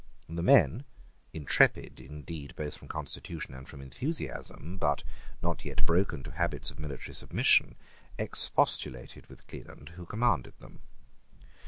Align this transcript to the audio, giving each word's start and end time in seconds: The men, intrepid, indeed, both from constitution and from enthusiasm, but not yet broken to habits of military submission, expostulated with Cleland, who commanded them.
The 0.27 0.41
men, 0.41 0.83
intrepid, 1.31 1.99
indeed, 1.99 2.55
both 2.55 2.75
from 2.75 2.87
constitution 2.87 3.53
and 3.53 3.67
from 3.69 3.83
enthusiasm, 3.83 4.77
but 4.77 5.03
not 5.43 5.63
yet 5.63 5.85
broken 5.85 6.23
to 6.23 6.31
habits 6.31 6.71
of 6.71 6.79
military 6.79 7.13
submission, 7.13 7.75
expostulated 8.17 9.27
with 9.27 9.45
Cleland, 9.45 9.89
who 9.89 10.07
commanded 10.07 10.57
them. 10.57 10.81